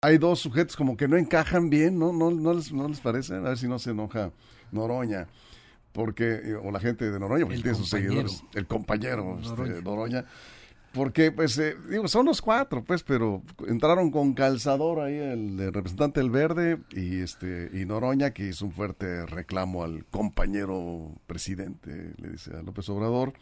[0.00, 2.12] hay dos sujetos como que no encajan bien, ¿no?
[2.12, 3.34] ¿No, no, les, no les parece?
[3.34, 4.32] A ver si no se enoja
[4.72, 5.28] Noroña.
[5.92, 8.44] Porque, o la gente de Noroña, porque tiene sus seguidores.
[8.54, 9.72] El compañero Noroña.
[9.72, 10.24] Este, Noroña
[10.92, 16.18] porque, pues, eh, digo, son los cuatro, pues, pero entraron con calzador ahí el, representante
[16.18, 22.30] del Verde y este y Noroña, que hizo un fuerte reclamo al compañero presidente, le
[22.30, 23.34] dice a López Obrador.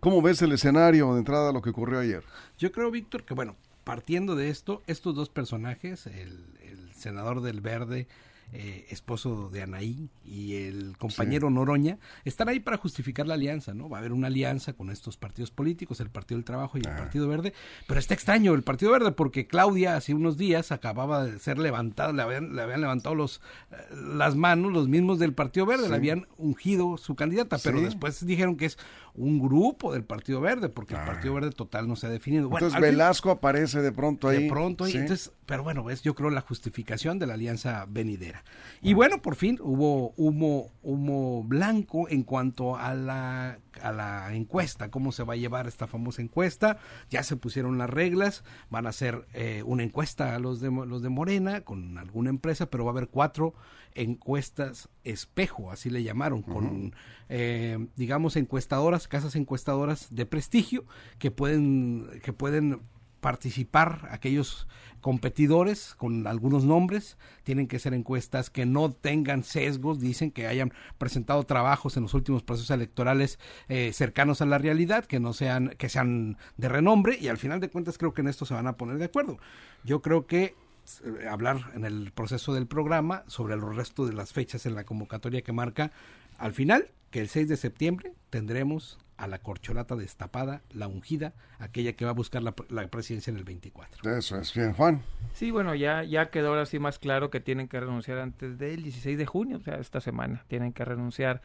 [0.00, 2.22] ¿Cómo ves el escenario de entrada a lo que ocurrió ayer?
[2.56, 3.56] Yo creo, Víctor, que bueno,
[3.86, 8.08] partiendo de esto, estos dos personajes, el, el senador del Verde
[8.52, 13.88] eh, esposo de Anaí, y el compañero Noroña, están ahí para justificar la alianza, ¿no?
[13.88, 16.94] Va a haber una alianza con estos partidos políticos, el Partido del Trabajo y el
[16.94, 17.52] Partido Verde,
[17.88, 22.12] pero está extraño el Partido Verde porque Claudia hace unos días acababa de ser levantada,
[22.12, 23.40] le habían, le habían levantado los,
[23.72, 23.76] eh,
[24.14, 28.56] las manos los mismos del Partido Verde, le habían ungido su candidata, pero después dijeron
[28.56, 28.78] que es
[29.16, 32.50] un grupo del Partido Verde, porque el Partido Verde total no se ha definido.
[32.52, 34.44] entonces Velasco aparece de pronto ahí.
[34.44, 38.44] De pronto ahí, entonces, pero bueno, ves, yo creo la justificación de la alianza venidera.
[38.82, 44.90] Y bueno, por fin hubo humo, humo blanco en cuanto a la, a la encuesta,
[44.90, 46.78] cómo se va a llevar esta famosa encuesta.
[47.10, 51.02] Ya se pusieron las reglas, van a hacer eh, una encuesta a los de, los
[51.02, 53.54] de Morena con alguna empresa, pero va a haber cuatro
[53.94, 56.94] encuestas espejo, así le llamaron, con,
[57.28, 60.84] eh, digamos, encuestadoras, casas encuestadoras de prestigio
[61.18, 62.82] que pueden, que pueden
[63.26, 64.68] participar aquellos
[65.00, 70.72] competidores con algunos nombres, tienen que ser encuestas que no tengan sesgos, dicen que hayan
[70.96, 75.70] presentado trabajos en los últimos procesos electorales eh, cercanos a la realidad, que no sean,
[75.76, 78.68] que sean de renombre, y al final de cuentas creo que en esto se van
[78.68, 79.38] a poner de acuerdo.
[79.82, 80.54] Yo creo que
[81.02, 84.84] eh, hablar en el proceso del programa sobre el resto de las fechas en la
[84.84, 85.90] convocatoria que marca
[86.38, 91.94] al final que el 6 de septiembre tendremos a la corcholata destapada, la ungida, aquella
[91.94, 94.16] que va a buscar la, presidencia en el 24.
[94.16, 95.02] Eso es bien, Juan.
[95.32, 98.82] Sí, bueno, ya, ya quedó ahora sí más claro que tienen que renunciar antes del
[98.82, 101.42] 16 de junio, o sea, esta semana, tienen que renunciar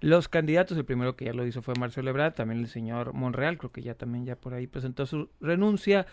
[0.00, 0.76] los candidatos.
[0.76, 3.82] El primero que ya lo hizo fue Marcelo Ebrard, también el señor Monreal, creo que
[3.82, 6.06] ya también ya por ahí presentó su renuncia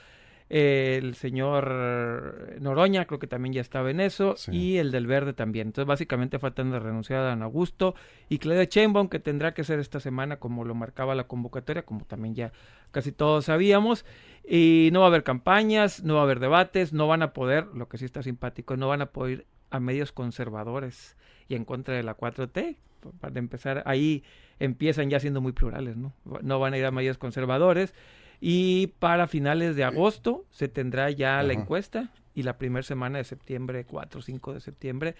[0.54, 5.70] el señor Noroña, creo que también ya estaba en eso, y el del Verde también.
[5.70, 7.96] Entonces, básicamente faltan de renunciar a Dan Augusto
[8.28, 12.04] y Claudia Sheinbaum, que tendrá que ser esta semana como lo marcaba la convocatoria, como
[12.04, 12.52] también ya
[12.92, 14.06] casi todos sabíamos.
[14.46, 17.68] Y no va a haber campañas, no va a haber debates, no van a poder,
[17.74, 21.16] lo que sí está simpático, no van a poder ir a medios conservadores
[21.48, 22.76] y en contra de la 4T.
[23.22, 24.26] Para empezar, ahí
[24.60, 26.14] empiezan ya siendo muy plurales, ¿no?
[26.42, 27.96] No van a ir a medios conservadores
[28.42, 33.24] y para finales de agosto se tendrá ya la encuesta y la primera semana de
[33.24, 35.16] septiembre, 4 o 5 de septiembre,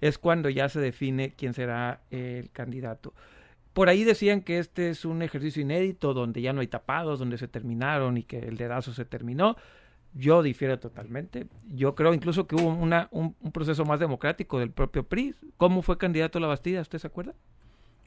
[0.00, 3.12] es cuando ya se define quién será el candidato.
[3.72, 7.38] Por ahí decían que este es un ejercicio inédito donde ya no hay tapados, donde
[7.38, 9.56] se terminaron y que el dedazo se terminó.
[10.14, 11.48] Yo difiero totalmente.
[11.68, 15.34] Yo creo incluso que hubo una, un, un proceso más democrático del propio PRI.
[15.56, 16.80] ¿Cómo fue candidato a la Bastida?
[16.80, 17.34] ¿Usted se acuerda?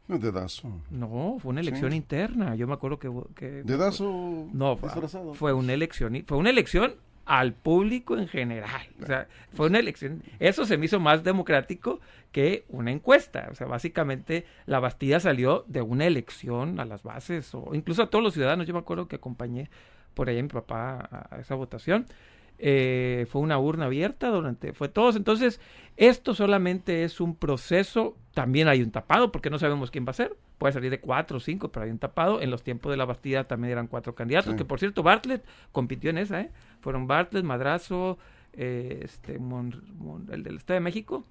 [0.07, 0.81] Dedazo.
[0.89, 2.55] No, fue una elección interna.
[2.55, 3.09] Yo me acuerdo que.
[3.35, 5.33] que ¿Dedazo no, disfrazado?
[5.33, 6.23] Fue una elección.
[6.27, 8.87] Fue una elección al público en general.
[9.01, 10.23] O sea, fue una elección.
[10.39, 11.99] Eso se me hizo más democrático
[12.31, 13.47] que una encuesta.
[13.51, 18.09] O sea, básicamente la Bastilla salió de una elección a las bases, o incluso a
[18.09, 18.67] todos los ciudadanos.
[18.67, 19.69] Yo me acuerdo que acompañé
[20.13, 22.05] por ahí a mi papá a esa votación.
[22.65, 25.17] Eh, fue una urna abierta durante, fue todos.
[25.17, 25.59] Entonces,
[25.97, 28.15] esto solamente es un proceso.
[28.33, 30.37] También hay un tapado, porque no sabemos quién va a ser.
[30.59, 32.41] Puede salir de cuatro o cinco, pero hay un tapado.
[32.41, 36.09] En los tiempos de la Bastida también eran cuatro candidatos, que por cierto, Bartlett compitió
[36.09, 36.51] en esa, ¿eh?
[36.79, 38.17] Fueron Bartlett, Madrazo,
[38.53, 39.37] eh, este,
[40.31, 41.25] el del Estado de México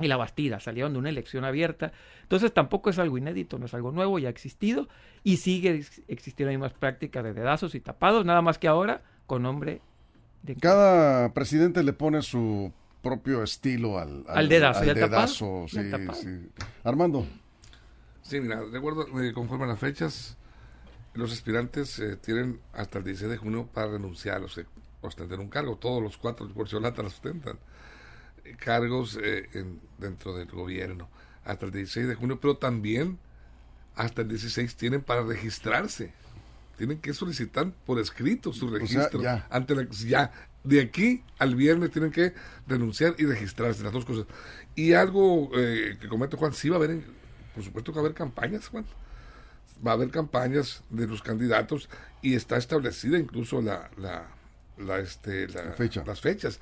[0.00, 1.90] y la Bastida salieron de una elección abierta.
[2.22, 4.88] Entonces tampoco es algo inédito, no es algo nuevo, ya ha existido
[5.24, 9.42] y sigue existiendo las mismas prácticas de dedazos y tapados, nada más que ahora con
[9.42, 9.80] nombre
[10.56, 12.72] cada presidente le pone su
[13.02, 15.66] propio estilo al, al, dedazo.
[16.84, 17.26] Armando.
[18.22, 20.36] Sí, mira, de acuerdo, eh, conforme a las fechas,
[21.14, 24.60] los aspirantes eh, tienen hasta el 16 de junio para renunciar a los
[25.00, 25.76] ostentar un cargo.
[25.76, 27.58] Todos los cuatro por porcelata los ostentan.
[28.44, 29.18] Eh, cargos
[29.98, 31.08] dentro del gobierno
[31.44, 33.18] hasta el 16 de junio, pero también
[33.94, 36.12] hasta el 16 tienen para registrarse
[36.78, 39.20] tienen que solicitar por escrito su registro.
[39.20, 39.46] ya.
[39.50, 40.32] Ante la, ya.
[40.62, 42.34] De aquí al viernes tienen que
[42.66, 44.26] renunciar y registrarse, las dos cosas.
[44.76, 47.00] Y algo eh, que comento, Juan, sí va a haber,
[47.54, 48.86] por supuesto que va a haber campañas, Juan.
[49.84, 51.88] Va a haber campañas de los candidatos
[52.22, 56.04] y está establecida incluso la, la, este, la, Fecha.
[56.06, 56.60] las fechas.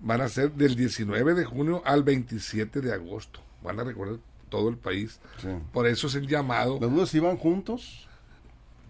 [0.00, 3.40] Van a ser del 19 de junio al 27 de agosto.
[3.62, 4.18] Van a recorrer
[4.48, 5.20] todo el país.
[5.72, 6.78] Por eso es el llamado.
[6.80, 8.07] ¿Las dudas si van juntos?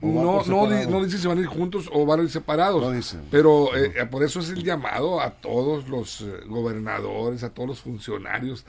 [0.01, 2.81] No, no, no, dice si van a ir juntos o van a ir separados.
[2.81, 3.19] No dice.
[3.31, 7.81] Pero eh, por eso es el llamado a todos los eh, gobernadores, a todos los
[7.81, 8.65] funcionarios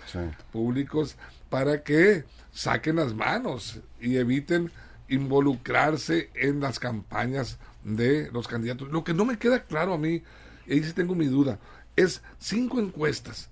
[0.51, 1.17] públicos,
[1.49, 4.71] para que saquen las manos y eviten
[5.07, 8.89] involucrarse en las campañas de los candidatos.
[8.89, 10.23] Lo que no me queda claro a mí,
[10.67, 11.59] y ahí sí tengo mi duda,
[11.95, 13.49] es cinco encuestas,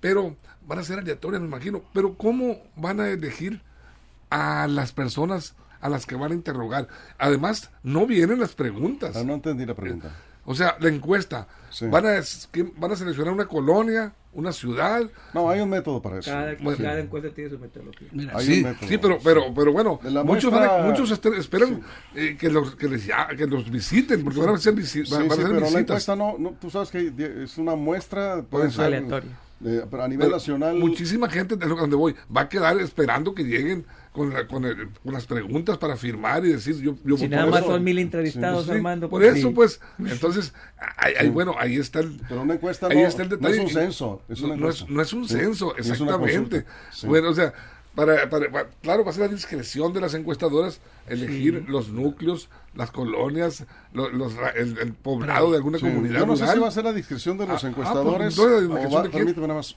[0.00, 0.36] pero
[0.66, 1.82] van a ser aleatorias, me imagino.
[1.92, 3.60] Pero ¿cómo van a elegir
[4.30, 6.88] a las personas a las que van a interrogar.
[7.18, 9.14] Además, no vienen las preguntas.
[9.16, 10.12] Ah, no entendí la pregunta.
[10.44, 11.46] O sea, la encuesta.
[11.82, 12.20] Van, a,
[12.76, 15.02] van a seleccionar una colonia, una ciudad.
[15.34, 16.30] No, hay un método para eso.
[16.30, 18.08] Cada, encuesta tiene su metodología.
[18.40, 20.52] sí, sí, pero, pero, pero bueno, muchos,
[20.84, 21.82] muchos esperan
[22.14, 25.34] eh, que, los, que, les, que los visiten, porque van a hacer, visi van a
[25.34, 27.12] hacer pero la encuesta no, no, tú sabes que
[27.42, 29.30] es una muestra, puede ser aleatoria.
[29.64, 30.76] Eh, pero a nivel nacional.
[30.76, 35.78] Muchísima gente, de donde voy, va a quedar esperando que lleguen con, con, las preguntas
[35.78, 39.36] para firmar y decir yo, yo si nada más son mil entrevistados Armando por pues
[39.36, 40.52] eso pues entonces
[40.96, 43.14] hay, bueno ahí está el pero una encuesta no, es
[43.58, 46.66] un censo no, es, no, es, un censo exactamente.
[47.04, 47.54] bueno o sea
[47.94, 52.90] para, para, claro, va a ser la discreción de las encuestadoras elegir los núcleos, las
[52.90, 56.20] colonias, los, el, poblado de alguna comunidad.
[56.20, 58.38] Yo no sé si va a ser la discreción de los ah, ah, encuestadores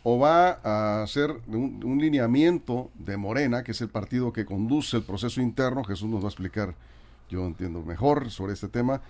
[0.04, 5.04] o, va, a hacer un, lineamiento de Morena, que es el partido que conduce el
[5.04, 5.84] proceso interno.
[5.84, 6.76] Jesús nos va a explicar,
[7.30, 9.02] yo entiendo mejor sobre este tema,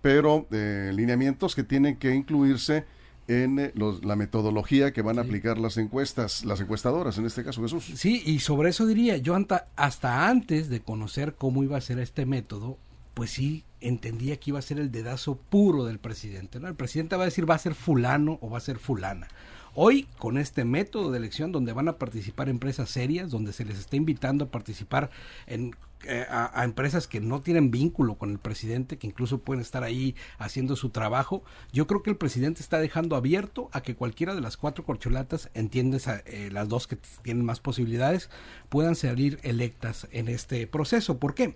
[0.00, 2.84] pero eh, lineamientos que tienen que incluirse
[3.30, 3.72] en eh,
[4.02, 7.92] la metodología que van a aplicar las encuestas, las encuestadoras, en este caso Jesús.
[7.94, 9.36] Sí, y sobre eso diría, yo
[9.76, 12.76] hasta antes de conocer cómo iba a ser este método,
[13.14, 16.58] pues sí entendía que iba a ser el dedazo puro del presidente.
[16.58, 16.66] ¿no?
[16.66, 19.28] El presidente va a decir va a ser fulano o va a ser fulana.
[19.74, 23.78] Hoy, con este método de elección donde van a participar empresas serias, donde se les
[23.78, 25.10] está invitando a participar
[25.46, 29.84] en eh, a, empresas que no tienen vínculo con el presidente, que incluso pueden estar
[29.84, 31.42] ahí haciendo su trabajo,
[31.72, 35.50] yo creo que el presidente está dejando abierto a que cualquiera de las cuatro corcholatas,
[35.54, 38.30] entiendes, eh, las dos que tienen más posibilidades,
[38.68, 41.18] puedan salir electas en este proceso.
[41.18, 41.54] ¿Por qué?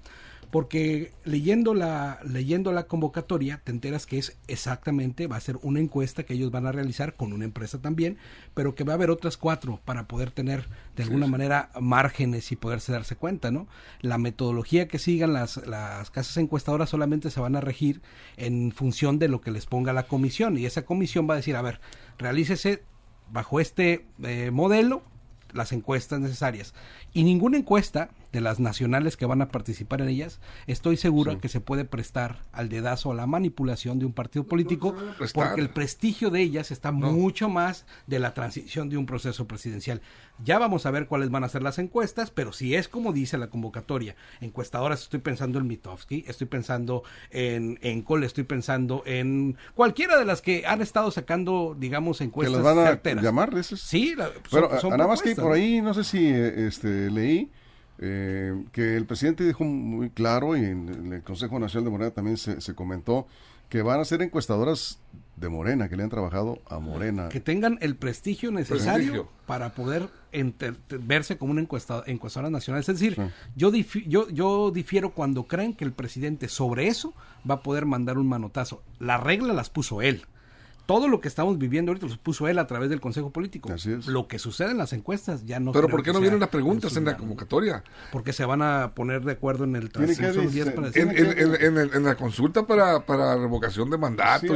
[0.55, 5.81] porque leyendo la, leyendo la convocatoria te enteras que es exactamente, va a ser una
[5.81, 8.19] encuesta que ellos van a realizar con una empresa también,
[8.55, 12.57] pero que va a haber otras cuatro para poder tener de alguna manera márgenes y
[12.57, 13.67] poderse darse cuenta, ¿no?
[14.01, 18.03] La metodología que sigan las, las casas encuestadoras solamente se van a regir
[18.37, 21.55] en función de lo que les ponga la comisión y esa comisión va a decir,
[21.55, 21.81] a ver,
[22.19, 22.83] realícese
[23.31, 25.03] bajo este eh, modelo
[25.53, 26.75] las encuestas necesarias.
[27.13, 31.49] Y ninguna encuesta de las nacionales que van a participar en ellas, estoy segura que
[31.49, 34.93] se puede prestar al dedazo a la manipulación de un partido político,
[35.33, 40.03] porque el prestigio de ellas está mucho más de la transición de un proceso presidencial.
[40.43, 43.39] Ya vamos a ver cuáles van a ser las encuestas, pero si es como dice
[43.39, 49.57] la convocatoria, encuestadoras, estoy pensando en Mitofsky, estoy pensando en, en Cole, estoy pensando en
[49.77, 52.59] cualquiera de las que han estado sacando, digamos, encuestas.
[52.59, 53.63] ¿Que las van a llamar?
[53.63, 54.17] Sí,
[54.51, 57.53] pero nada más que por ahí, no sé si este, leí
[57.99, 62.37] eh, que el presidente dijo muy claro y en, el Consejo Nacional de Morena también
[62.37, 63.27] se, comentó
[63.69, 64.99] que van a ser encuestadoras
[65.37, 67.29] de Morena, que le han trabajado a Morena.
[67.29, 70.09] Que tengan el prestigio necesario para poder
[71.01, 72.81] verse como una encuestadora nacional.
[72.81, 73.19] Es decir,
[73.57, 77.15] yo, yo, yo difiero cuando creen que el presidente sobre eso
[77.49, 78.83] va a poder mandar un manotazo.
[79.01, 80.25] La regla las puso él
[80.87, 83.73] todo lo que estamos viviendo ahorita lo puso él a través del Consejo Político.
[83.73, 84.07] Así es.
[84.07, 85.73] Lo que sucede en las encuestas ya no.
[85.73, 87.83] Pero ¿por qué no vienen las preguntas en la convocatoria?
[88.13, 89.91] Porque se van a poner de acuerdo en el
[91.95, 94.53] en, la consulta para, para revocación de mandato.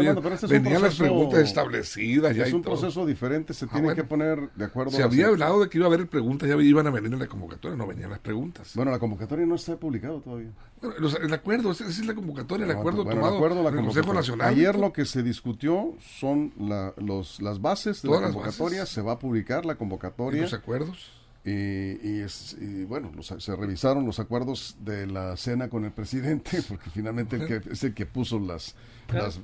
[0.48, 2.36] venían las preguntas establecidas.
[2.36, 4.90] Es un proceso diferente, se ah, tiene que poner de acuerdo.
[4.92, 7.26] Se había hablado de que iba a haber preguntas, ya iban a venir en la
[7.26, 8.72] convocatoria, no venían las preguntas.
[8.74, 10.50] Bueno, la convocatoria no está publicado todavía.
[10.80, 14.48] Bueno, el acuerdo, esa es la convocatoria, el acuerdo tomado por el Consejo Nacional.
[14.48, 16.52] Ayer lo que se discutió son
[16.96, 20.38] los, las bases de la convocatoria, se va a publicar la convocatoria.
[20.38, 21.18] ¿Y los acuerdos?
[21.44, 27.46] Y, bueno, se revisaron los acuerdos de la cena con el presidente, porque finalmente el
[27.46, 28.74] que, es el que puso las,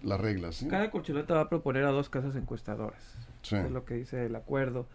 [0.03, 0.67] las, reglas.
[0.69, 3.01] Cada corcholata va a proponer a dos casas encuestadoras.
[3.43, 4.87] Es lo que dice el acuerdo.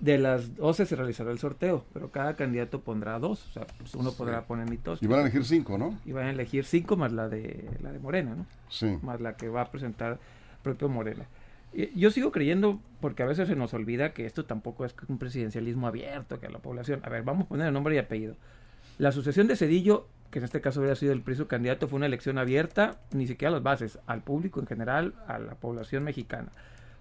[0.00, 3.46] De las 12 se realizará el sorteo, pero cada candidato pondrá dos.
[3.48, 5.02] O sea, pues uno podrá poner mitos.
[5.02, 5.98] Y van a elegir cinco, ¿no?
[6.04, 8.46] Y van a elegir cinco más la de, la de Morena, ¿no?
[8.68, 8.98] Sí.
[9.02, 10.18] Más la que va a presentar
[10.66, 11.26] propio Morena.
[11.94, 15.86] Yo sigo creyendo, porque a veces se nos olvida que esto tampoco es un presidencialismo
[15.86, 17.00] abierto, que a la población.
[17.04, 18.34] A ver, vamos a poner el nombre y apellido.
[18.98, 22.06] La sucesión de Cedillo, que en este caso hubiera sido el preso candidato, fue una
[22.06, 26.50] elección abierta, ni siquiera a las bases, al público en general, a la población mexicana.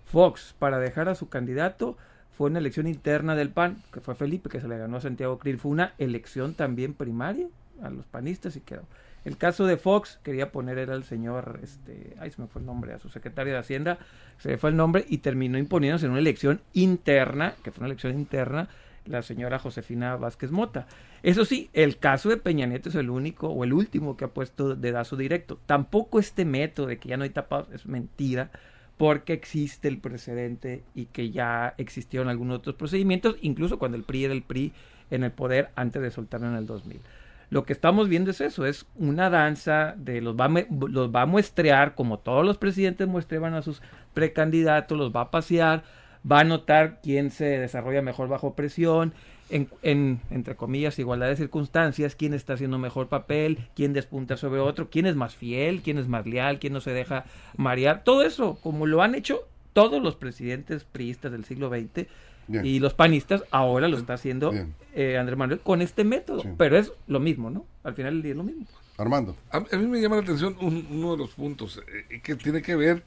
[0.05, 1.97] Fox, para dejar a su candidato,
[2.37, 5.39] fue una elección interna del PAN, que fue Felipe, que se le ganó a Santiago
[5.39, 5.57] Krill.
[5.57, 7.47] Fue una elección también primaria
[7.81, 8.83] a los panistas y quedó.
[9.25, 12.67] El caso de Fox, quería poner era el señor, este, ay, se me fue el
[12.67, 13.97] nombre, a su secretario de Hacienda,
[14.37, 17.87] se le fue el nombre y terminó imponiéndose en una elección interna, que fue una
[17.87, 18.69] elección interna,
[19.05, 20.87] la señora Josefina Vázquez Mota.
[21.23, 24.29] Eso sí, el caso de Peña Nieto es el único o el último que ha
[24.29, 25.59] puesto dedazo directo.
[25.65, 28.51] Tampoco este método de que ya no hay tapados es mentira,
[28.97, 34.25] porque existe el precedente y que ya existieron algunos otros procedimientos, incluso cuando el PRI
[34.25, 34.71] era el PRI
[35.11, 36.99] en el poder antes de soltarlo en el 2000.
[37.49, 41.25] Lo que estamos viendo es eso, es una danza de los va, los va a
[41.25, 43.81] muestrear como todos los presidentes muestreban a sus
[44.13, 45.83] precandidatos, los va a pasear,
[46.29, 49.13] va a notar quién se desarrolla mejor bajo presión,
[49.49, 54.59] en, en, entre comillas, igualdad de circunstancias, quién está haciendo mejor papel, quién despunta sobre
[54.59, 57.25] otro, quién es más fiel, quién es más leal, quién no se deja
[57.55, 58.03] marear.
[58.03, 62.07] Todo eso, como lo han hecho todos los presidentes priistas del siglo XX,
[62.47, 64.53] y los panistas ahora lo está haciendo
[64.93, 66.43] eh, Andrés Manuel con este método.
[66.57, 67.65] Pero es lo mismo, ¿no?
[67.83, 68.65] Al final del día es lo mismo.
[68.97, 69.35] Armando.
[69.51, 73.03] A, mí me llama la atención uno de los puntos eh, que tiene que ver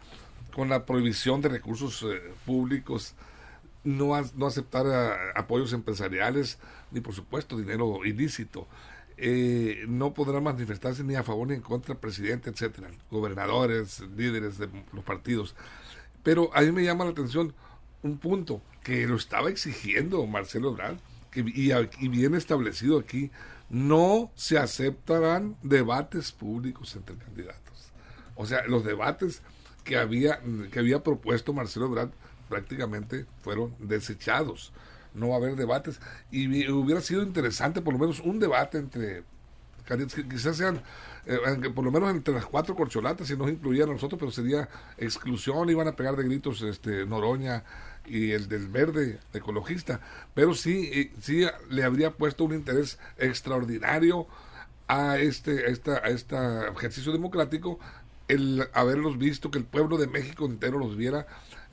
[0.55, 3.15] con la prohibición de recursos eh, públicos,
[3.85, 4.87] no, no aceptar
[5.35, 6.59] apoyos empresariales,
[6.91, 8.67] ni por supuesto dinero ilícito.
[9.87, 14.69] no podrán manifestarse ni a favor ni en contra del presidente, etcétera, gobernadores, líderes de
[14.93, 15.55] los partidos.
[16.23, 17.55] Pero a mí me llama la atención
[18.03, 20.97] un punto que lo estaba exigiendo Marcelo Ebrard,
[21.35, 23.31] y bien establecido aquí,
[23.69, 27.93] no se aceptarán debates públicos entre candidatos.
[28.35, 29.43] O sea, los debates
[29.85, 30.41] que había,
[30.71, 32.11] que había propuesto Marcelo Ebrard
[32.49, 34.73] prácticamente fueron desechados.
[35.15, 36.01] No va a haber debates.
[36.31, 39.25] Y hubiera sido interesante por lo menos un debate entre
[40.29, 40.83] quizás sean
[41.27, 44.69] eh, por lo menos entre las cuatro corcholatas, si nos incluían a nosotros, pero sería
[44.97, 47.65] exclusión, iban a pegar de gritos este Noroña,
[48.09, 50.01] y el del verde ecologista,
[50.35, 54.27] pero sí, eh, sí le habría puesto un interés extraordinario
[54.87, 56.37] a este, a esta, a este
[56.75, 57.79] ejercicio democrático
[58.29, 61.27] el haberlos visto, que el pueblo de México entero los viera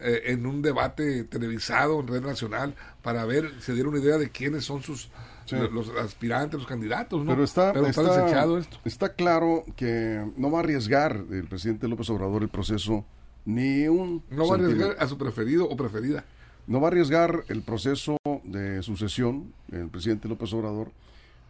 [0.06, 4.30] eh, en un debate televisado en red nacional para ver, se diera una idea de
[4.30, 5.10] quiénes son sus
[5.50, 7.32] los, aspirantes, los candidatos, ¿no?
[7.32, 8.80] Pero está, está, esto.
[8.86, 13.06] está claro que no va a arriesgar el presidente López Obrador el proceso
[13.46, 14.24] ni un...
[14.30, 16.24] No va a arriesgar a su preferido o preferida.
[16.68, 20.92] No va a arriesgar el proceso de sucesión, el presidente López Obrador,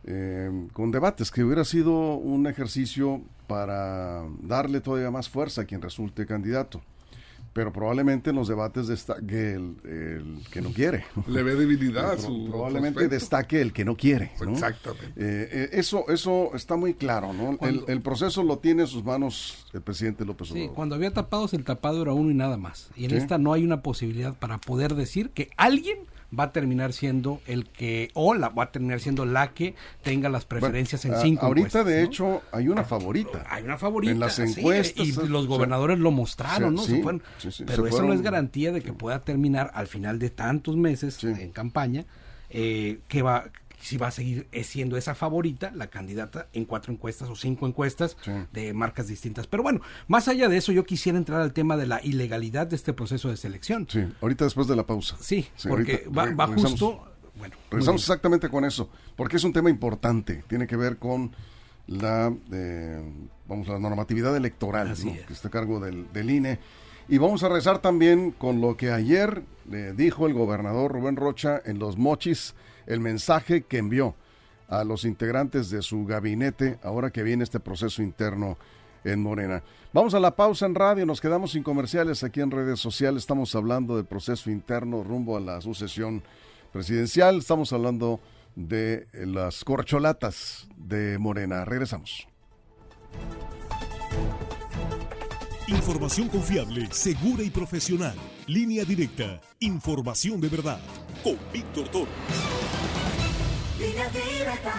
[0.06, 5.82] eh, con debates, que hubiera sido un ejercicio para darle todavía más fuerza a quien
[5.82, 6.82] resulte candidato
[7.56, 9.78] pero probablemente en los debates destaque el,
[10.52, 11.06] que no quiere.
[11.28, 12.18] Le ve debilidad.
[12.50, 14.34] probablemente destaque el que no quiere.
[14.46, 15.06] Exactamente.
[15.16, 17.32] Eh, eh, eso, eso está muy claro.
[17.32, 17.58] ¿no?
[17.62, 20.70] el, proceso lo tiene en sus manos el presidente López Obrador.
[20.70, 22.90] Sí, cuando había tapados, el tapado era uno y nada más.
[22.94, 26.00] Y en esta no hay una posibilidad para poder decir que alguien
[26.38, 30.30] va a terminar siendo el que, o la, va a terminar siendo la que tenga
[30.30, 33.46] las preferencias en cinco Ahorita, de hecho, hay una favorita.
[33.50, 34.12] Hay una favorita.
[34.12, 35.08] En las encuestas.
[35.08, 36.84] y los gobernadores lo mostraron, ¿no?
[37.66, 41.52] pero eso no es garantía de que pueda terminar al final de tantos meses en
[41.52, 42.06] campaña,
[42.50, 43.46] eh, que va
[43.80, 48.18] si va a seguir siendo esa favorita, la candidata en cuatro encuestas o cinco encuestas
[48.52, 49.48] de marcas distintas.
[49.48, 52.76] Pero bueno, más allá de eso, yo quisiera entrar al tema de la ilegalidad de
[52.76, 53.88] este proceso de selección.
[53.90, 55.18] Sí, ahorita después de la pausa.
[55.20, 57.12] Sí, porque va, justo...
[57.38, 61.36] Bueno, regresamos exactamente con eso, porque es un tema importante, tiene que ver con
[61.88, 63.04] la, eh,
[63.46, 66.60] vamos, la normatividad electoral que está a cargo del, del INE.
[67.10, 71.62] Y vamos a rezar también con lo que ayer le dijo el gobernador Rubén Rocha
[71.66, 72.56] en Los Mochis,
[72.88, 74.16] el mensaje que envió
[74.68, 78.58] a los integrantes de su gabinete ahora que viene este proceso interno
[79.04, 79.64] en Morena.
[79.94, 83.54] Vamos a la pausa en radio, nos quedamos sin comerciales aquí en redes sociales, estamos
[83.56, 86.24] hablando del proceso interno rumbo a la sucesión
[86.74, 88.20] presidencial, estamos hablando
[88.56, 91.66] de las corcholatas de Morena.
[91.66, 92.28] Regresamos.
[95.68, 98.16] Información confiable, segura y profesional.
[98.48, 99.42] Línea directa.
[99.60, 100.80] Información de verdad.
[101.24, 102.12] Con Víctor Toro.
[103.80, 104.74] Línea directa.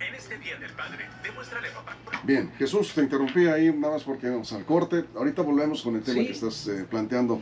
[0.00, 1.96] En este día del padre, demuéstrale papá.
[2.24, 5.04] Bien, Jesús, te interrumpí ahí nada más porque vamos al corte.
[5.14, 7.40] Ahorita volvemos con el tema que estás eh, planteando.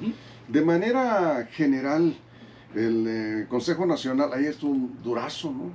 [0.48, 2.14] De manera general,
[2.74, 5.72] el eh, Consejo Nacional, ahí es un Durazo, ¿no?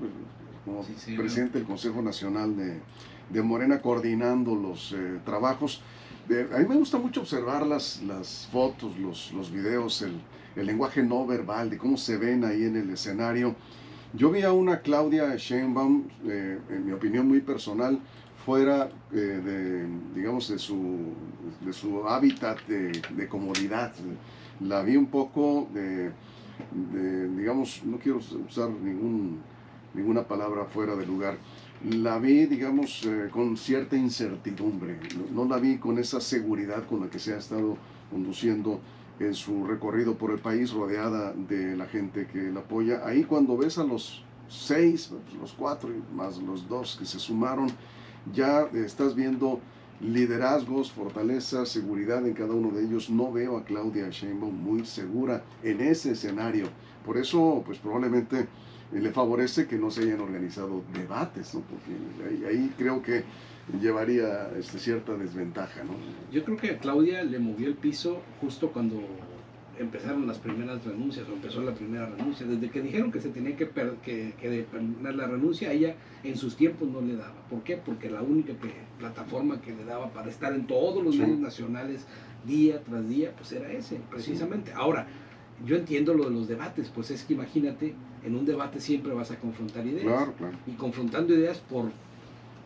[0.63, 0.85] Como
[1.17, 5.81] presidente del Consejo Nacional de, Morena coordinando los eh, trabajos
[6.53, 10.19] a mí me gusta mucho observar las, las fotos, los, los videos, el,
[10.55, 13.55] el, lenguaje no verbal, de cómo se ven ahí en el escenario.
[14.13, 17.99] Yo vi a una Claudia Sheinbaum, eh, en mi opinión muy personal,
[18.45, 21.13] fuera eh, de, digamos, de su,
[21.61, 23.93] de su hábitat de, comodidad.
[24.61, 26.11] La vi un poco de,
[27.35, 29.41] digamos, no quiero usar ningún
[29.95, 31.37] ninguna palabra fuera de lugar.
[31.89, 34.99] La vi, digamos, eh, con cierta incertidumbre,
[35.33, 37.77] no, la vi con esa seguridad con la que se ha estado
[38.09, 38.79] conduciendo
[39.19, 43.05] en su recorrido por el país rodeada de la gente que la apoya.
[43.05, 47.67] Ahí cuando ves a los seis, los cuatro y más los dos que se sumaron,
[48.33, 49.59] ya estás viendo
[50.01, 53.09] liderazgos, fortaleza, seguridad en cada uno de ellos.
[53.09, 56.67] No veo a Claudia Sheinbaum muy segura en ese escenario.
[57.05, 58.47] Por eso, pues probablemente
[58.91, 61.61] le favorece que no se hayan organizado debates, ¿no?
[61.61, 63.23] porque ahí, creo que
[63.81, 65.83] llevaría este, cierta desventaja.
[65.83, 65.93] ¿no?
[66.31, 69.01] Yo creo que a Claudia le movió el piso justo cuando
[69.77, 72.45] empezaron las primeras renuncias o empezó la primera renuncia.
[72.45, 73.69] Desde que dijeron que se tenía que,
[74.03, 74.65] que, que
[75.01, 77.35] la renuncia, ella en sus tiempos no le daba.
[77.49, 77.77] ¿Por qué?
[77.77, 78.53] Porque la única
[78.99, 82.05] plataforma que le daba para estar en todos los medios nacionales
[82.45, 84.71] día tras día, pues era ese, precisamente.
[84.73, 85.07] Ahora,
[85.65, 89.31] yo entiendo lo de los debates, pues es que imagínate, en un debate siempre vas
[89.31, 90.29] a confrontar ideas.
[90.67, 91.91] Y confrontando ideas, por,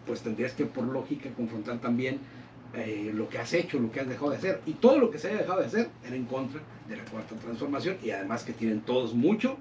[0.06, 2.20] pues tendrías que por lógica confrontar también
[2.74, 4.62] eh, lo que has hecho, lo que has dejado de hacer.
[4.66, 7.36] Y todo lo que se haya dejado de hacer era en contra de la cuarta
[7.36, 9.58] transformación y además que tienen todos mucho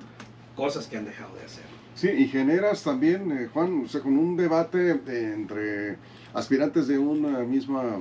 [0.55, 1.65] cosas que han dejado de hacer.
[1.95, 5.97] Sí, y generas también, eh, Juan, con un debate entre
[6.35, 7.99] aspirantes de una misma,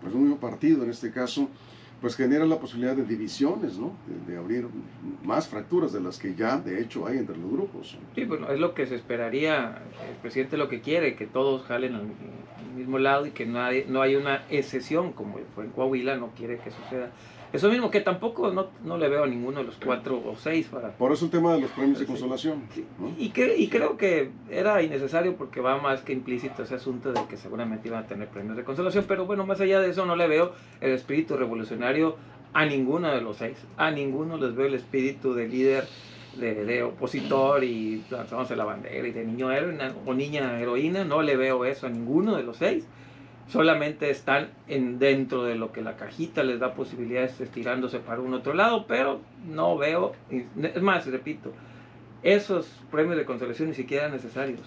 [0.00, 1.48] pues un mismo partido en este caso,
[2.00, 3.92] pues genera la posibilidad de divisiones, ¿no?
[4.26, 4.66] De, abrir
[5.22, 7.96] más fracturas de las que ya de hecho hay entre los grupos.
[8.14, 9.82] Sí, bueno, es lo que se esperaría.
[10.08, 12.06] El presidente lo que quiere, que todos jalen al,
[12.76, 16.32] mismo lado y que no hay, no hay una excepción, como fue en Coahuila, no
[16.36, 17.10] quiere que suceda.
[17.56, 20.66] Eso mismo que tampoco no, no, le veo a ninguno de los cuatro o seis
[20.66, 20.90] para...
[20.90, 22.64] Por eso el tema de los premios de consolación.
[23.16, 27.20] Y, que, y creo que era innecesario porque va más que implícito ese asunto de
[27.30, 30.16] que seguramente iban a tener premios de consolación, pero bueno, más allá de eso no
[30.16, 32.16] le veo el espíritu revolucionario
[32.52, 33.56] a ninguno de los seis.
[33.78, 35.88] A ninguno les veo el espíritu de líder,
[36.36, 41.04] de, de opositor y lanzándose la bandera y de niño héroe o niña heroína.
[41.04, 42.86] No le veo eso a ninguno de los seis
[43.48, 48.34] solamente están en dentro de lo que la cajita les da posibilidades estirándose para un
[48.34, 51.52] otro lado, pero no veo, es más, repito,
[52.22, 54.60] esos premios de consolación ni siquiera eran necesarios,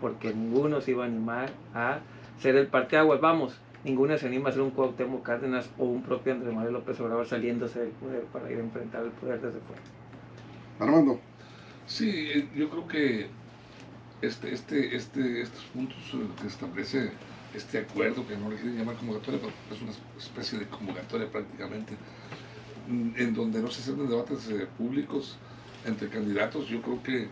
[0.00, 1.98] porque ninguno se iba a animar a
[2.38, 6.32] ser el parteaguas, vamos, ninguno se anima a ser un Cuauhtémoc Cárdenas o un propio
[6.32, 9.82] Andrés Manuel López Obrador saliéndose del poder para ir a enfrentar el poder desde fuera.
[10.78, 11.20] Armando.
[11.86, 13.26] Sí, eh, yo creo que
[14.22, 15.98] este, este, este, estos puntos
[16.40, 17.10] que establece
[17.54, 21.94] este acuerdo, que no le quieren llamar convocatoria, pero es una especie de convocatoria prácticamente,
[22.88, 25.36] mm, en donde no se hacen debates eh, públicos
[25.84, 27.28] entre candidatos, yo creo que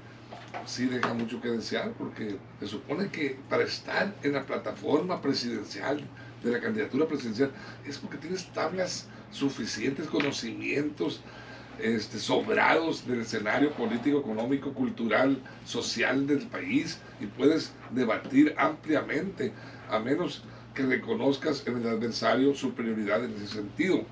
[0.67, 6.01] sí deja mucho que desear, porque se supone que para estar en la plataforma presidencial,
[6.43, 7.51] de la candidatura presidencial,
[7.85, 11.21] es porque tienes tablas suficientes, conocimientos,
[11.79, 19.53] este, sobrados del escenario político, económico, cultural, social del país y puedes debatir ampliamente
[19.89, 20.43] a menos
[20.75, 24.03] que reconozcas en el adversario superioridad en ese sentido.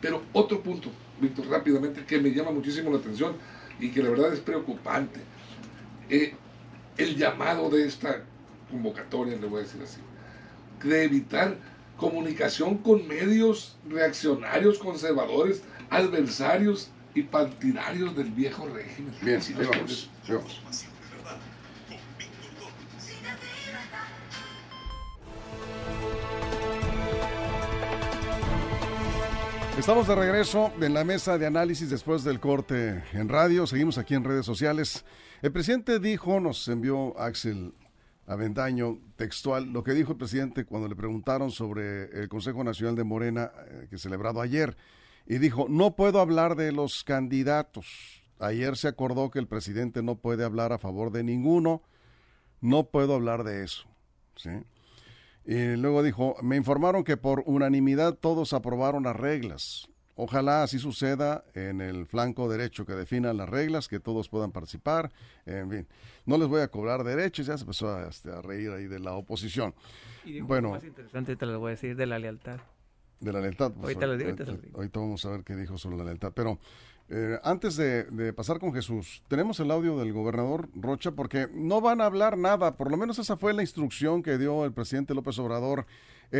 [0.00, 3.36] Pero otro punto, Víctor, rápidamente, que me llama muchísimo la atención
[3.80, 5.20] y que la verdad es preocupante.
[6.10, 6.34] Eh,
[6.98, 8.22] el llamado de esta
[8.70, 10.00] convocatoria, le voy a decir así,
[10.86, 11.56] de evitar
[11.96, 19.14] comunicación con medios reaccionarios, conservadores, adversarios y partidarios del viejo régimen.
[19.22, 20.62] Bien, vamos, vamos.
[29.78, 33.66] Estamos de regreso en la mesa de análisis después del corte en radio.
[33.66, 35.04] Seguimos aquí en redes sociales.
[35.42, 37.74] El presidente dijo, nos envió Axel
[38.26, 43.04] Avendaño textual, lo que dijo el presidente cuando le preguntaron sobre el Consejo Nacional de
[43.04, 44.76] Morena eh, que celebrado ayer.
[45.26, 48.22] Y dijo, no puedo hablar de los candidatos.
[48.38, 51.82] Ayer se acordó que el presidente no puede hablar a favor de ninguno.
[52.60, 53.86] No puedo hablar de eso.
[54.36, 54.50] ¿sí?
[55.44, 59.88] Y luego dijo, me informaron que por unanimidad todos aprobaron las reglas.
[60.16, 65.10] Ojalá así suceda en el flanco derecho, que definan las reglas, que todos puedan participar.
[65.44, 65.86] En fin,
[66.24, 69.14] no les voy a cobrar derechos, ya se empezó a, este, reír ahí de la
[69.14, 69.74] oposición.
[70.24, 72.60] Y bueno, más interesante te lo voy a decir de la lealtad.
[73.18, 73.72] De la lealtad.
[73.72, 74.76] Pues, ahorita, lo digo, ahorita, lo digo.
[74.76, 76.32] ahorita vamos a ver qué dijo sobre la lealtad.
[76.32, 76.58] Pero
[77.10, 82.00] eh, antes de, pasar con Jesús, tenemos el audio del gobernador Rocha porque no van
[82.00, 85.38] a hablar nada, por lo menos esa fue la instrucción que dio el presidente López
[85.38, 85.86] Obrador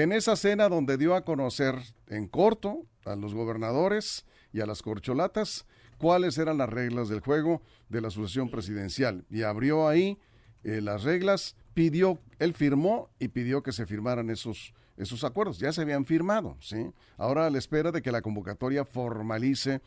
[0.02, 1.76] en esa cena donde dio a conocer
[2.08, 5.66] en corto a los gobernadores y a las corcholatas
[5.98, 10.18] cuáles eran las reglas del juego de la sucesión presidencial y abrió ahí
[10.64, 15.72] eh, las reglas, pidió, él firmó y pidió que se firmaran esos esos acuerdos, ya
[15.72, 16.92] se habían firmado, ¿sí?
[17.16, 19.80] Ahora a la espera de que la convocatoria formalice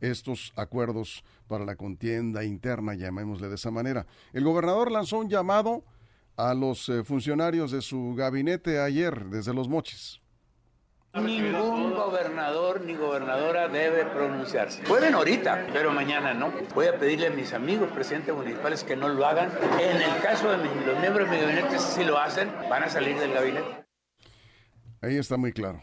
[0.00, 4.06] estos acuerdos para la contienda interna, llamémosle de esa manera.
[4.32, 5.84] El gobernador lanzó un llamado
[6.36, 10.20] a los eh, funcionarios de su gabinete ayer desde Los Mochis.
[11.14, 14.82] Ningún gobernador ni gobernadora debe pronunciarse.
[14.84, 16.50] Pueden ahorita, pero mañana no.
[16.74, 19.50] Voy a pedirle a mis amigos presidentes municipales que no lo hagan.
[19.78, 23.18] En el caso de los miembros de mi gabinete, si lo hacen, van a salir
[23.18, 23.84] del gabinete.
[25.02, 25.82] Ahí está muy claro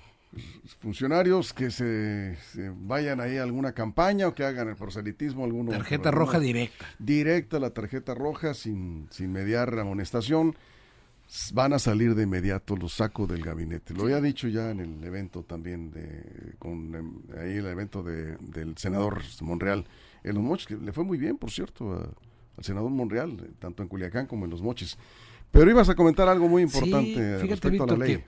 [0.80, 2.38] funcionarios que se,
[2.82, 6.86] vayan ahí a alguna campaña o que hagan el proselitismo alguno tarjeta roja directa.
[7.00, 10.56] Directa la tarjeta roja sin, sin mediar amonestación.
[11.54, 13.94] Van a salir de inmediato los sacos del gabinete.
[13.94, 18.36] Lo había dicho ya en el evento también de con em, ahí el evento de,
[18.38, 19.86] del senador Monreal.
[20.24, 21.94] En los mochis que le fue muy bien por cierto
[22.58, 24.98] al senador Monreal tanto en Culiacán como en los mochis.
[25.52, 28.24] Pero ibas a comentar algo muy importante respecto a la ley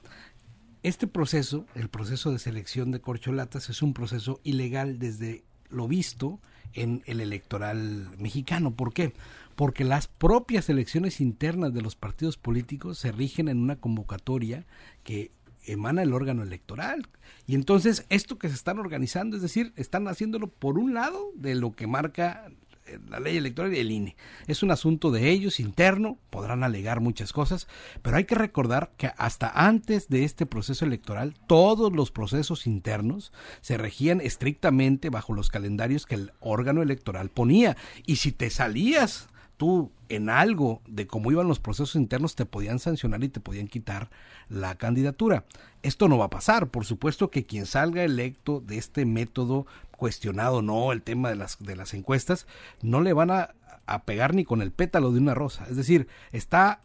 [0.83, 6.39] este proceso, el proceso de selección de corcholatas, es un proceso ilegal desde lo visto
[6.73, 8.71] en el electoral mexicano.
[8.71, 9.13] ¿Por qué?
[9.55, 14.65] Porque las propias elecciones internas de los partidos políticos se rigen en una convocatoria
[15.03, 15.31] que
[15.65, 17.07] emana el órgano electoral.
[17.45, 21.55] Y entonces esto que se están organizando, es decir, están haciéndolo por un lado de
[21.55, 22.51] lo que marca
[23.09, 24.15] la ley electoral y el INE.
[24.47, 27.67] Es un asunto de ellos interno, podrán alegar muchas cosas,
[28.01, 33.31] pero hay que recordar que hasta antes de este proceso electoral, todos los procesos internos
[33.61, 37.77] se regían estrictamente bajo los calendarios que el órgano electoral ponía.
[38.05, 42.79] Y si te salías tú en algo de cómo iban los procesos internos te podían
[42.79, 44.09] sancionar y te podían quitar
[44.49, 45.45] la candidatura.
[45.83, 46.67] Esto no va a pasar.
[46.67, 49.65] Por supuesto que quien salga electo de este método
[49.97, 52.45] cuestionado no el tema de las, de las encuestas,
[52.81, 53.51] no le van a,
[53.85, 55.65] a pegar ni con el pétalo de una rosa.
[55.69, 56.81] Es decir, está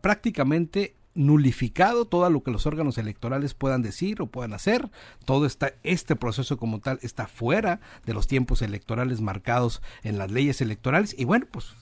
[0.00, 4.90] prácticamente nulificado todo lo que los órganos electorales puedan decir o puedan hacer.
[5.24, 10.30] Todo está, este proceso como tal está fuera de los tiempos electorales marcados en las
[10.30, 11.14] leyes electorales.
[11.16, 11.74] Y bueno, pues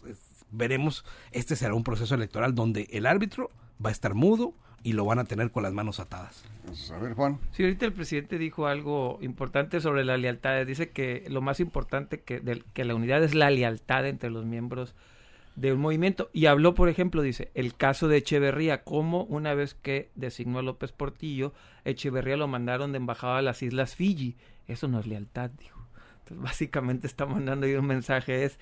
[0.52, 3.50] veremos, este será un proceso electoral donde el árbitro
[3.84, 6.44] va a estar mudo, y lo van a tener con las manos atadas.
[6.66, 7.38] Pues, a ver, Juan.
[7.52, 10.66] Sí, ahorita el presidente dijo algo importante sobre la lealtad.
[10.66, 14.44] Dice que lo más importante que, de, que la unidad es la lealtad entre los
[14.44, 14.94] miembros
[15.54, 16.30] de un movimiento.
[16.32, 20.62] Y habló, por ejemplo, dice, el caso de Echeverría, como una vez que designó a
[20.62, 21.52] López Portillo,
[21.84, 24.36] Echeverría lo mandaron de embajada a las Islas Fiji.
[24.66, 25.86] Eso no es lealtad, dijo.
[26.20, 28.58] Entonces, básicamente está mandando ahí un mensaje, es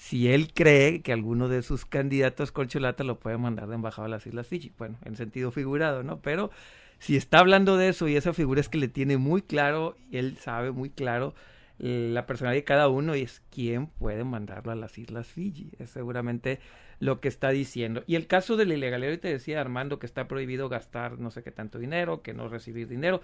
[0.00, 4.08] si él cree que alguno de sus candidatos corcholata lo puede mandar de embajada a
[4.08, 4.72] las Islas Fiji.
[4.78, 6.22] Bueno, en sentido figurado, ¿no?
[6.22, 6.50] Pero
[6.98, 10.38] si está hablando de eso y esa figura es que le tiene muy claro, él
[10.38, 11.34] sabe muy claro
[11.78, 15.70] eh, la personalidad de cada uno y es quién puede mandarlo a las Islas Fiji.
[15.78, 16.60] Es seguramente
[16.98, 18.02] lo que está diciendo.
[18.06, 21.42] Y el caso de la ilegalidad, te decía Armando que está prohibido gastar no sé
[21.42, 23.20] qué tanto dinero, que no recibir dinero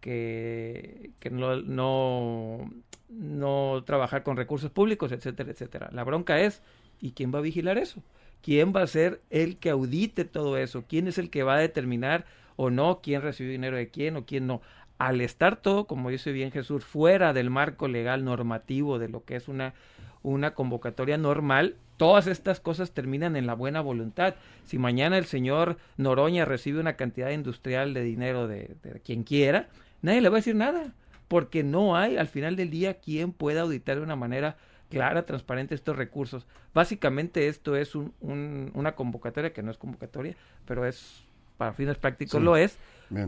[0.00, 2.70] que, no, no,
[3.08, 5.90] no trabajar con recursos públicos, etcétera, etcétera.
[5.92, 6.62] La bronca es,
[7.00, 8.02] ¿y quién va a vigilar eso?
[8.42, 10.84] ¿Quién va a ser el que audite todo eso?
[10.88, 12.24] ¿Quién es el que va a determinar
[12.56, 14.62] o no quién recibió dinero de quién o quién no?
[14.98, 19.36] Al estar todo, como dice bien Jesús, fuera del marco legal normativo de lo que
[19.36, 19.74] es una,
[20.22, 24.34] una convocatoria normal, todas estas cosas terminan en la buena voluntad.
[24.64, 29.68] Si mañana el señor Noroña recibe una cantidad industrial de dinero de, de quien quiera,
[30.02, 30.92] nadie le va a decir nada,
[31.28, 34.56] porque no hay al final del día quien pueda auditar de una manera
[34.88, 36.46] clara, transparente estos recursos.
[36.74, 41.22] Básicamente esto es un, una convocatoria que no es convocatoria, pero es,
[41.56, 42.78] para fines prácticos lo es,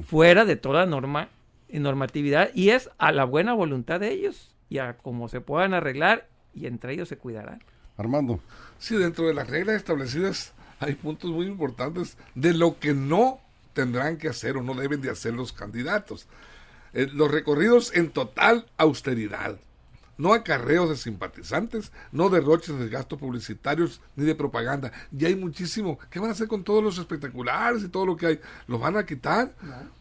[0.07, 1.29] fuera de toda norma
[1.69, 5.75] y normatividad y es a la buena voluntad de ellos y a cómo se puedan
[5.75, 7.63] arreglar y entre ellos se cuidarán.
[7.97, 8.41] Armando.
[8.79, 13.41] Sí, dentro de las reglas establecidas hay puntos muy importantes de lo que no
[13.75, 16.27] tendrán que hacer o no deben de hacer los candidatos.
[16.93, 19.59] Eh, los recorridos en total austeridad.
[20.21, 24.93] No acarreos de simpatizantes, no derroches de gastos publicitarios ni de propaganda.
[25.19, 25.99] Y hay muchísimo.
[26.11, 28.41] ¿Qué van a hacer con todos los espectaculares y todo lo que hay?
[28.67, 29.55] ¿Los van a quitar?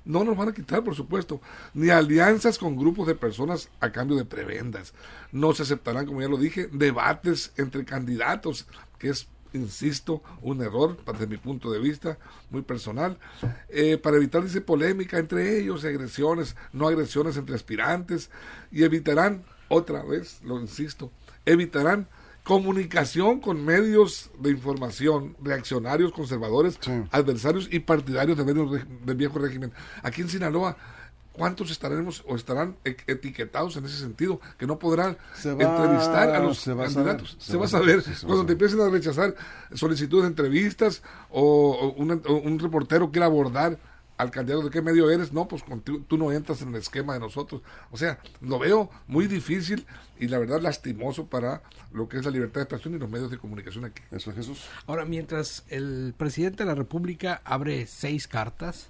[0.04, 1.40] No, no los van a quitar, por supuesto.
[1.74, 4.94] Ni alianzas con grupos de personas a cambio de prebendas.
[5.32, 10.98] No se aceptarán, como ya lo dije, debates entre candidatos, que es insisto, un error
[11.06, 12.18] desde mi punto de vista
[12.50, 13.18] muy personal,
[13.70, 18.30] eh, para evitar dice polémica entre ellos, agresiones, no agresiones entre aspirantes,
[18.72, 21.12] y evitarán, otra vez, lo insisto,
[21.46, 22.08] evitarán
[22.44, 26.80] comunicación con medios de información, reaccionarios, conservadores,
[27.12, 28.72] adversarios y partidarios de medios
[29.06, 29.72] del viejo régimen.
[30.02, 30.76] Aquí en Sinaloa
[31.40, 34.42] ¿Cuántos estaremos o estarán e-, etiquetados en ese sentido?
[34.58, 37.38] Que no podrán entrevistar a los candidatos.
[37.40, 38.04] se, va a saber.
[38.26, 39.34] Cuando te empiecen a rechazar
[39.74, 43.80] solicitudes de entrevistas o, un reportero quiera abordar
[44.18, 47.14] al candidato de qué medio eres, no, pues contigo, tú no entras en el esquema
[47.14, 47.62] de nosotros.
[47.90, 49.88] O sea, lo veo muy difícil
[50.20, 51.62] y la verdad lastimoso para
[51.94, 54.02] lo que es la libertad de expresión y los medios de comunicación aquí.
[54.12, 54.66] Eso, Jesús.
[54.88, 58.90] Ahora, mientras el presidente de la República abre seis cartas,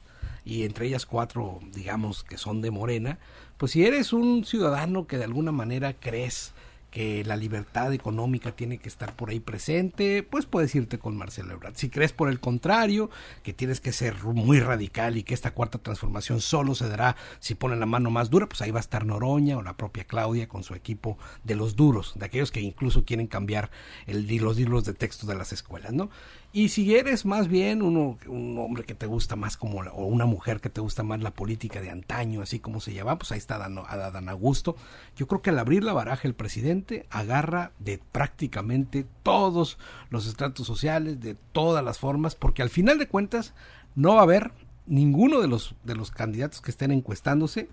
[0.50, 3.20] y entre ellas cuatro, digamos, que son de Morena,
[3.58, 6.54] pues si eres un ciudadano que de alguna manera crees
[6.90, 11.54] que la libertad económica tiene que estar por ahí presente, pues puedes irte con Marcelo
[11.54, 11.76] Ebrard.
[11.76, 13.12] Si crees por el contrario,
[13.44, 17.54] que tienes que ser muy radical y que esta cuarta transformación solo se dará si
[17.54, 20.48] ponen la mano más dura, pues ahí va a estar Noroña o la propia Claudia
[20.48, 23.70] con su equipo de los duros, de aquellos que incluso quieren cambiar
[24.08, 26.10] el, los libros de texto de las escuelas, ¿no?
[26.52, 30.26] Y si eres más bien uno, un hombre que te gusta más como, o una
[30.26, 33.38] mujer que te gusta más la política de antaño, así como se llama, pues ahí
[33.38, 34.76] está Dan, Dan Augusto.
[35.16, 39.78] Yo creo que al abrir la baraja el presidente agarra de prácticamente todos
[40.10, 43.54] los estratos sociales, de todas las formas, porque al final de cuentas
[43.94, 44.52] no va a haber
[44.88, 47.70] ninguno de los, de los candidatos que estén encuestándose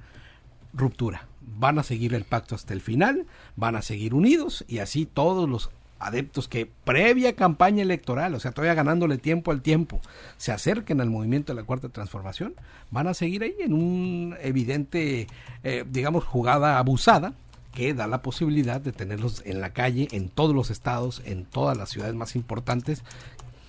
[0.75, 1.29] ruptura.
[1.41, 5.49] Van a seguir el pacto hasta el final, van a seguir unidos y así todos
[5.49, 10.01] los adeptos que previa campaña electoral, o sea, todavía ganándole tiempo al tiempo,
[10.37, 12.55] se acerquen al movimiento de la cuarta transformación,
[12.91, 15.27] van a seguir ahí en un evidente,
[15.65, 17.33] eh, digamos, jugada abusada
[17.73, 21.77] que da la posibilidad de tenerlos en la calle, en todos los estados, en todas
[21.77, 23.03] las ciudades más importantes,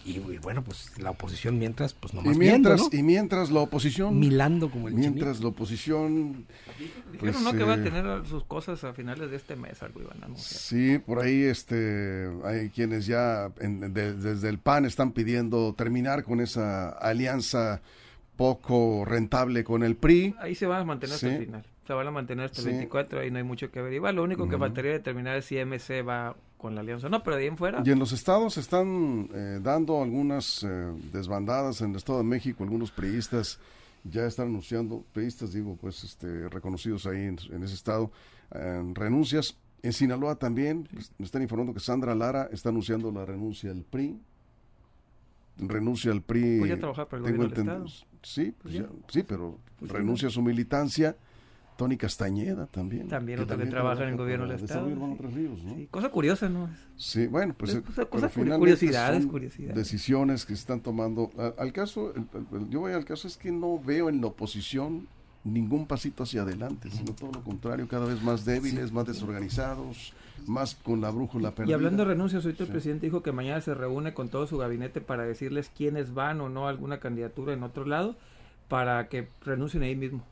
[0.08, 4.17] y, bueno, pues la oposición mientras, pues nomás y mientras, Y mientras la oposición...
[4.17, 6.46] Milando como el Mientras la oposición...
[6.78, 9.84] Pues, Dijeron no que va a eh, tener sus cosas a finales de este mes,
[9.84, 10.62] algo iban a anunciar.
[10.62, 16.89] Sí, por ahí este, hay quienes ya desde el PAN están pidiendo terminar con esa
[16.89, 17.82] alianza
[18.38, 20.36] poco rentable con el PRI.
[20.39, 21.65] Ahí se va a mantener hasta el final.
[21.86, 24.13] Se van a mantener hasta el 24, ahí no hay mucho que averiguar.
[24.13, 27.10] Lo único que faltaría determinar es si MC va con la alianza.
[27.10, 27.84] No, pero de ahí en fuera.
[27.86, 30.67] Y en los estados están eh, dando algunas eh,
[31.12, 31.82] desbandadas.
[31.82, 33.60] En el Estado de México, algunos priistas
[34.04, 38.12] ya están anunciando, priistas digo, pues este, reconocidos ahí en, ese estado,
[38.93, 39.58] renuncias.
[39.84, 43.84] En Sinaloa también pues, me están informando que Sandra Lara está anunciando la renuncia al
[43.84, 44.20] PRI.
[45.58, 46.60] Renuncia al PRI.
[46.60, 47.86] Voy a trabajar para el gobierno del Estado.
[48.24, 51.15] Sí, pues sí, pero pues renuncia a su militancia
[51.77, 53.07] Tony Castañeda también.
[53.07, 54.87] También otro que trabaja en el gobierno del Estado.
[54.87, 55.75] Ríos, ¿no?
[55.75, 56.69] sí, cosa curiosa, ¿no?
[56.95, 57.79] Sí, bueno, pues.
[58.09, 59.75] Cosas curiosidades, curiosidades.
[59.75, 61.31] Decisiones que se están tomando.
[61.57, 62.13] Al, caso,
[62.69, 65.07] yo voy al caso, es que no veo en la oposición
[65.43, 70.13] ningún pasito hacia adelante, sino todo lo contrario, cada vez más débiles, más desorganizados,
[70.45, 71.71] más con la brújula perdida.
[71.71, 74.57] Y hablando de renuncias, ahorita el presidente dijo que mañana se reúne con todo su
[74.57, 78.17] gabinete para decirles quiénes van o no a alguna candidatura en otro lado,
[78.67, 80.23] para que renuncien ahí mismo.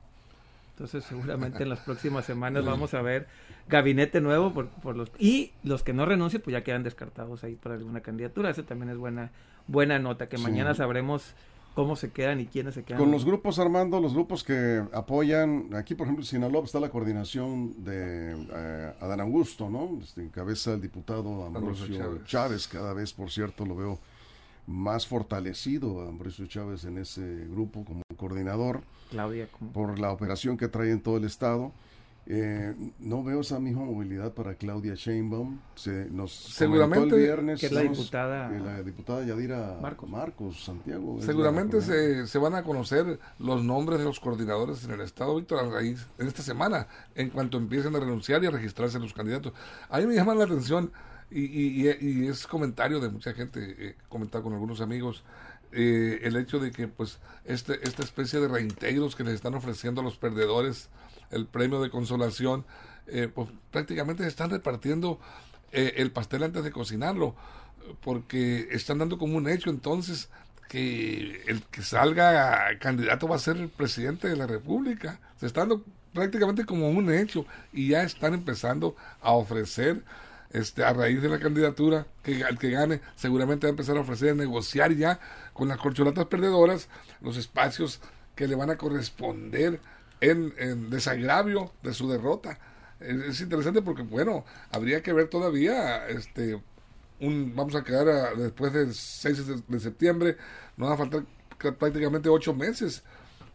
[0.76, 3.28] Entonces seguramente en las próximas semanas vamos a ver
[3.70, 7.56] gabinete nuevo por, por, los y los que no renuncien pues ya quedan descartados ahí
[7.56, 8.50] para alguna candidatura.
[8.50, 9.32] Esa también es buena
[9.68, 11.34] buena nota que mañana sabremos
[11.76, 13.00] cómo se quedan y quiénes se quedan.
[13.00, 16.90] Con los grupos Armando, los grupos que apoyan, aquí por ejemplo en Sinaloa está la
[16.90, 19.98] coordinación de eh, Adán Augusto, ¿no?
[20.04, 22.68] Este, encabeza el diputado Ambrosio Chávez.
[22.68, 24.00] cada vez por cierto lo veo
[24.68, 28.82] más fortalecido a Ambrosio Chávez en ese grupo como coordinador.
[29.10, 31.72] Claudia, por la operación que trae en todo el estado.
[32.28, 35.60] Eh, no veo esa misma movilidad para Claudia Sheinbaum.
[35.76, 41.22] Se nos seguramente el viernes que la diputada, la diputada Yadira Marcos, Santiago.
[41.22, 45.60] Seguramente se, se, van a conocer los nombres de los coordinadores en el estado, Víctor,
[45.60, 49.54] a raíz en esta semana, en cuanto empiecen a renunciar y a registrarse los candidatos.
[49.90, 50.92] A mí me llama la atención
[51.30, 55.24] y, y, es comentario de mucha gente, he comentado con algunos amigos,
[55.76, 60.00] eh, el hecho de que pues este, esta especie de reintegros que les están ofreciendo
[60.00, 60.90] a los perdedores,
[61.32, 62.66] el premio de consolación,
[63.08, 65.20] eh, pues prácticamente están repartiendo
[65.74, 67.36] eh, el pastel antes de cocinarlo,
[68.02, 70.30] porque están dando como un hecho entonces
[70.70, 75.20] que el que salga candidato va a ser el presidente de la República.
[75.40, 75.84] Se está dando
[76.14, 80.04] prácticamente como un hecho y ya están empezando a ofrecer
[80.56, 84.32] este, a raíz de la candidatura, que que gane seguramente va a empezar a ofrecer,
[84.32, 85.20] a negociar ya
[85.54, 86.88] con las corcholatas perdedoras
[87.20, 88.00] los espacios
[88.36, 89.82] que le van a corresponder
[90.22, 92.58] en, desagravio de su derrota.
[93.02, 96.62] Es, interesante porque, bueno, habría que ver todavía, este,
[97.20, 100.38] un, vamos a quedar después del 6 de, septiembre,
[100.78, 101.24] no va a faltar
[101.78, 103.04] prácticamente ocho meses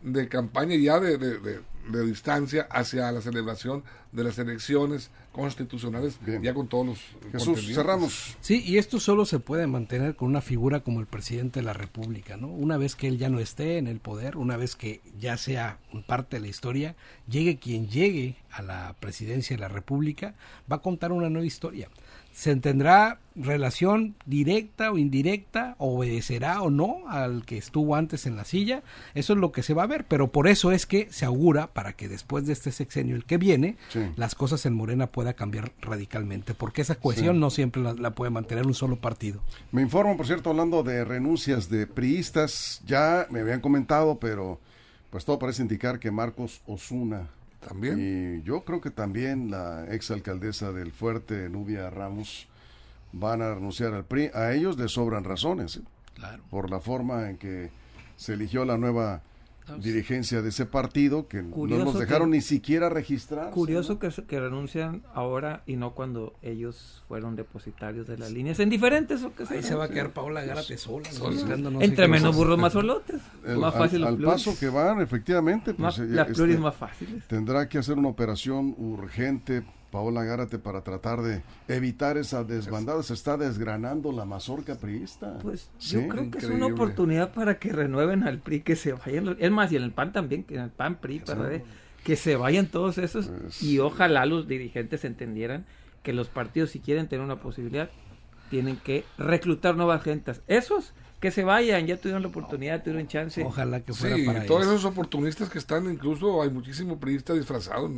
[0.03, 3.83] de campaña ya de, de distancia hacia la celebración
[4.13, 6.99] de las elecciones constitucionales ya con todos los
[7.33, 8.37] Jesús cerramos.
[8.41, 11.73] Sí y esto solo se puede mantener con una figura como el presidente de la
[11.73, 15.01] república no una vez que él ya no esté en el poder una vez que
[15.19, 16.97] ya sea parte de la historia
[17.29, 20.35] llegue quien llegue a la presidencia de la república
[20.71, 21.89] va a contar una nueva historia
[22.33, 28.45] se tendrá relación directa o indirecta, obedecerá o no al que estuvo antes en la
[28.45, 28.83] silla,
[29.15, 31.69] eso es lo que se va a ver, pero por eso es que se augura
[31.69, 33.77] para que después de este sexenio el que viene,
[34.17, 38.67] las cosas en Morena pueda cambiar radicalmente, porque esa cohesión no siempre la, puede mantener
[38.67, 39.41] un solo partido.
[39.73, 44.61] Me informo, por cierto, hablando de renuncias de priistas, ya me habían comentado, pero
[45.11, 47.29] pues todo parece indicar que Marcos Osuna
[47.61, 47.97] también.
[47.99, 52.49] Y yo creo que también la exalcaldesa del Fuerte, Nubia Ramos,
[53.13, 54.31] van a renunciar al PRI.
[54.35, 55.83] A ellos les sobran razones, ¿eh?
[56.15, 56.43] claro.
[56.51, 57.71] por la forma en que
[58.17, 59.23] se eligió la nueva
[59.79, 63.51] dirigencia de ese partido que no nos dejaron ni siquiera registrar.
[63.51, 68.71] Curioso que, que renuncian ahora y no cuando ellos fueron depositarios de las líneas en
[68.71, 69.65] diferentes ocasiones.
[69.65, 71.09] Ahí se va a quedar Paola Gárate sola.
[71.81, 73.21] Entre menos burros más solotes.
[73.57, 75.75] más fácil al, paso que van, efectivamente.
[75.75, 77.27] Pues, las este, más fáciles.
[77.27, 83.03] Tendrá que hacer una operación urgente Paola Gárate para tratar de evitar esa desbandada.
[83.03, 85.39] Se está desgranando la mazorca priista.
[85.43, 89.37] Pues yo creo que es una oportunidad para que renueven al PRI, que se vayan.
[89.39, 91.23] Es más, y en el PAN también, que en el PAN PRI,
[92.05, 93.27] que se vayan todos esos.
[93.27, 95.67] Pues y ojalá los dirigentes entendieran
[96.03, 97.91] que los partidos, si quieren tener una posibilidad,
[98.49, 100.41] tienen que reclutar nuevas gentes.
[100.47, 103.45] Esos que se vayan, ya tuvieron la oportunidad, tuvieron chance.
[103.45, 107.91] Ojalá que fuera sí, todos esos oportunistas que están, incluso hay muchísimo priista disfrazado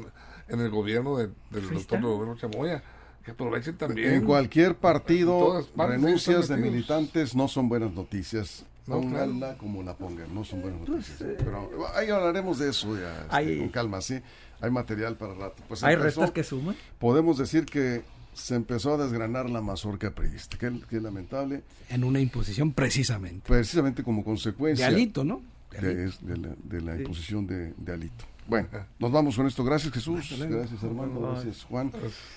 [0.52, 2.82] en el gobierno del doctor Roberto Chamoya.
[3.24, 4.14] Que aprovechen también.
[4.14, 8.64] En cualquier partido, renuncias de militantes no son buenas noticias.
[8.86, 11.20] No, Pónganla como la pongan, no son buenas pues, noticias.
[11.20, 14.20] Eh, Pero ahí hablaremos de eso ya, este, con calma, sí.
[14.60, 15.62] Hay material para rato.
[15.68, 16.74] Pues ¿Hay restas que suman?
[16.98, 21.62] Podemos decir que se empezó a desgranar la mazorca priista, que, es lamentable.
[21.88, 23.42] En una imposición precisamente.
[23.46, 24.88] Precisamente como consecuencia.
[24.88, 25.42] De alito, ¿no?
[25.70, 28.24] De, la, imposición de, alito.
[28.52, 29.64] Bueno, nos vamos con esto.
[29.64, 31.90] Gracias Jesús, gracias hermano, gracias Juan.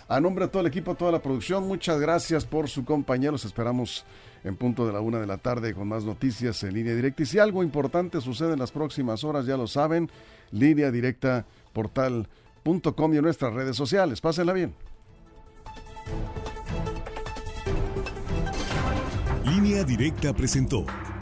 [0.08, 3.32] A nombre de todo el equipo, toda la producción, muchas gracias por su compañía.
[3.32, 4.06] Los esperamos
[4.46, 7.24] en punto de la una de la tarde con más noticias en línea directa.
[7.24, 10.10] Y si algo importante sucede en las próximas horas, ya lo saben,
[10.52, 14.22] línea directa portal.com y en nuestras redes sociales.
[14.22, 14.74] Pásenla bien.
[19.44, 20.86] Línea Directa presentó